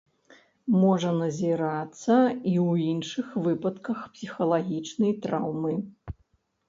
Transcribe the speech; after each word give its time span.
Можа 0.83 1.09
назірацца 1.17 2.15
і 2.21 2.53
ў 2.61 2.87
іншых 2.93 3.27
выпадках 3.49 3.99
псіхалагічнай 4.17 5.17
траўмы. 5.27 5.73